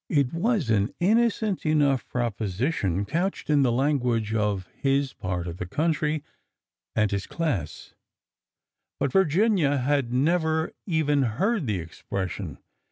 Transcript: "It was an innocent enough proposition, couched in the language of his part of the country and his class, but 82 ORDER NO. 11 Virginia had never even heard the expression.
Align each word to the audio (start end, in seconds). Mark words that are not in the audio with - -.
"It 0.21 0.33
was 0.33 0.71
an 0.71 0.95
innocent 0.99 1.63
enough 1.63 2.07
proposition, 2.07 3.05
couched 3.05 3.51
in 3.51 3.61
the 3.61 3.71
language 3.71 4.33
of 4.33 4.67
his 4.73 5.13
part 5.13 5.45
of 5.45 5.57
the 5.57 5.67
country 5.67 6.23
and 6.95 7.11
his 7.11 7.27
class, 7.27 7.93
but 8.99 9.11
82 9.11 9.17
ORDER 9.19 9.19
NO. 9.19 9.19
11 9.25 9.25
Virginia 9.67 9.77
had 9.77 10.11
never 10.11 10.71
even 10.87 11.21
heard 11.21 11.67
the 11.67 11.77
expression. 11.77 12.57